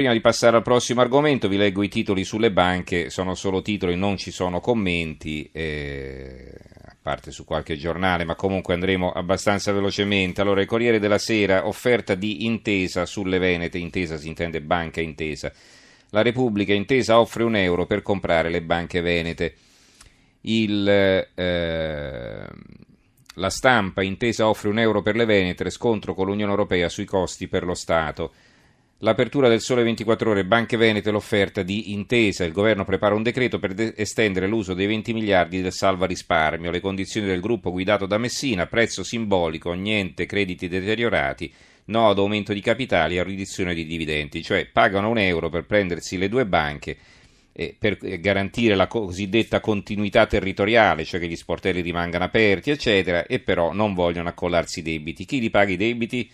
[0.00, 3.96] Prima di passare al prossimo argomento vi leggo i titoli sulle banche, sono solo titoli,
[3.96, 6.54] non ci sono commenti, eh,
[6.86, 10.40] a parte su qualche giornale, ma comunque andremo abbastanza velocemente.
[10.40, 15.52] Allora, il Corriere della Sera, offerta di intesa sulle Venete, intesa si intende banca intesa.
[16.12, 19.54] La Repubblica intesa offre un euro per comprare le banche venete.
[20.40, 22.46] Il, eh,
[23.34, 27.48] la stampa intesa offre un euro per le Venete, scontro con l'Unione Europea sui costi
[27.48, 28.32] per lo Stato.
[29.02, 32.44] L'apertura del Sole 24 Ore, Banche Venete, l'offerta di intesa.
[32.44, 36.70] Il governo prepara un decreto per de- estendere l'uso dei 20 miliardi del salva risparmio.
[36.70, 41.50] Le condizioni del gruppo guidato da Messina, prezzo simbolico, niente crediti deteriorati,
[41.86, 44.42] no ad aumento di capitali e a riduzione di dividendi.
[44.42, 46.98] Cioè pagano un euro per prendersi le due banche
[47.52, 53.38] eh, per garantire la cosiddetta continuità territoriale, cioè che gli sportelli rimangano aperti, eccetera, e
[53.38, 55.24] però non vogliono accollarsi i debiti.
[55.24, 56.30] Chi li paga i debiti?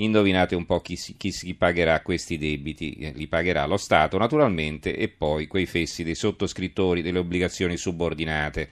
[0.00, 4.96] Indovinate un po' chi si, chi pagherà questi debiti, eh, li pagherà lo Stato naturalmente
[4.96, 8.70] e poi quei fessi dei sottoscrittori delle obbligazioni subordinate.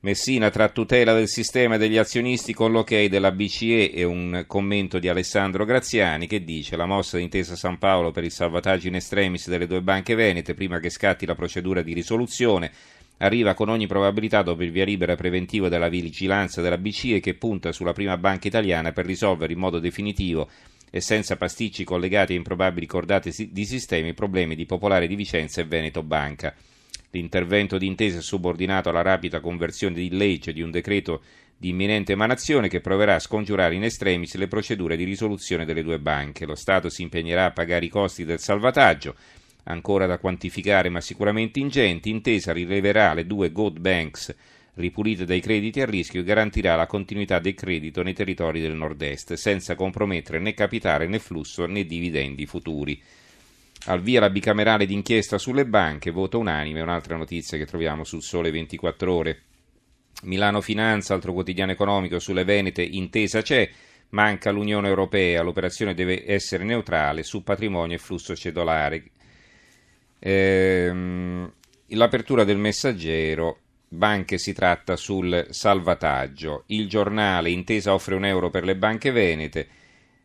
[0.00, 4.98] Messina tra tutela del sistema e degli azionisti con l'ok della BCE e un commento
[4.98, 9.48] di Alessandro Graziani che dice la mossa d'intesa San Paolo per il salvataggio in estremis
[9.48, 12.72] delle due banche venete prima che scatti la procedura di risoluzione
[13.18, 17.72] arriva con ogni probabilità dopo il via libera preventivo della vigilanza della BCE che punta
[17.72, 20.48] sulla prima banca italiana per risolvere in modo definitivo
[20.90, 25.60] e senza pasticci collegati a improbabili cordate di sistemi i problemi di Popolare di Vicenza
[25.60, 26.54] e Veneto Banca.
[27.10, 31.22] L'intervento di intesa è subordinato alla rapida conversione di legge di un decreto
[31.56, 35.98] di imminente emanazione che proverà a scongiurare in estremis le procedure di risoluzione delle due
[35.98, 36.46] banche.
[36.46, 39.14] Lo Stato si impegnerà a pagare i costi del salvataggio
[39.64, 44.34] ancora da quantificare ma sicuramente ingenti, intesa rileverà le due Gold Banks
[44.74, 49.34] ripulite dai crediti a rischio e garantirà la continuità del credito nei territori del nord-est,
[49.34, 53.00] senza compromettere né capitale né flusso né dividendi futuri.
[53.86, 58.50] Al via la bicamerale d'inchiesta sulle banche, voto unanime, un'altra notizia che troviamo sul Sole
[58.50, 59.42] 24 Ore.
[60.22, 63.68] Milano Finanza, altro quotidiano economico sulle Venete, intesa c'è,
[64.10, 69.10] manca l'Unione Europea, l'operazione deve essere neutrale su patrimonio e flusso cedolare.
[70.26, 71.52] Ehm,
[71.88, 73.58] l'apertura del messaggero,
[73.88, 76.64] banche si tratta sul salvataggio.
[76.68, 79.68] Il giornale, intesa offre un euro per le banche venete,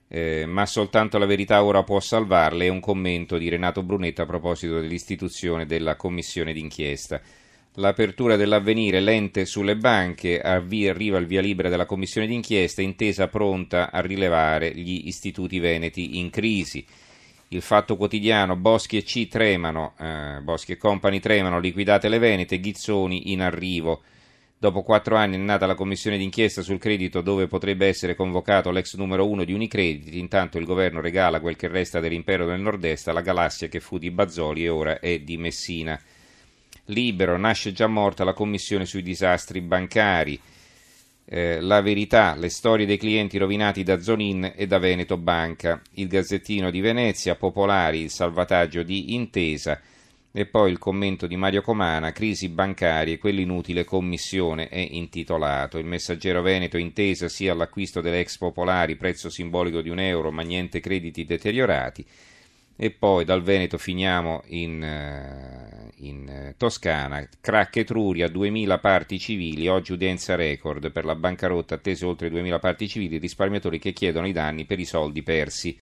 [0.08, 2.66] eh, ma soltanto la verità ora può salvarle.
[2.66, 7.20] È un commento di Renato Brunetta a proposito dell'istituzione della commissione d'inchiesta.
[7.74, 14.00] L'apertura dell'avvenire, lente sulle banche, arriva il via libera della commissione d'inchiesta, intesa pronta a
[14.00, 16.86] rilevare gli istituti veneti in crisi
[17.50, 22.60] il Fatto Quotidiano, Boschi e C tremano, eh, Boschi e Company tremano, liquidate le Venete,
[22.60, 24.04] Ghizzoni in arrivo.
[24.58, 28.96] Dopo quattro anni è nata la commissione d'inchiesta sul credito dove potrebbe essere convocato l'ex
[28.96, 33.22] numero uno di Unicredit, intanto il governo regala quel che resta dell'impero del nord-est alla
[33.22, 36.00] galassia che fu di Bazzoli e ora è di Messina.
[36.86, 40.40] Libero, nasce già morta la commissione sui disastri bancari
[41.29, 46.07] eh, La verità, le storie dei clienti rovinati da Zonin e da Veneto Banca, il
[46.07, 49.79] Gazzettino di Venezia, Popolari, il salvataggio di Intesa
[50.31, 55.78] e poi il commento di Mario Comana, crisi bancarie, quell'inutile commissione è intitolato.
[55.78, 60.44] Il messaggero Veneto intesa sia all'acquisto delle ex popolari, prezzo simbolico di un euro, ma
[60.44, 62.06] niente crediti deteriorati.
[62.81, 69.67] E poi dal Veneto finiamo in, eh, in eh, Toscana, crack Etruria, 2000 parti civili,
[69.67, 74.31] oggi udienza record per la bancarotta, attese oltre 2000 parti civili, risparmiatori che chiedono i
[74.31, 75.78] danni per i soldi persi.